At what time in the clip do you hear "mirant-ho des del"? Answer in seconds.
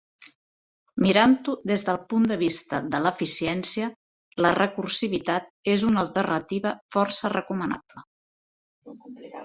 1.05-1.99